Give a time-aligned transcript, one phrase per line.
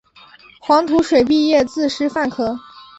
[0.59, 2.57] 黄土水毕业自师范科